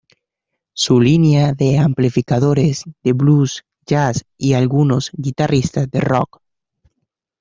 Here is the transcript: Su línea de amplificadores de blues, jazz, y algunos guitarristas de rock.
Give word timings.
Su 0.73 0.99
línea 0.99 1.53
de 1.53 1.77
amplificadores 1.77 2.81
de 3.03 3.13
blues, 3.13 3.63
jazz, 3.85 4.25
y 4.35 4.53
algunos 4.53 5.11
guitarristas 5.13 5.91
de 5.91 5.99
rock. 6.01 6.41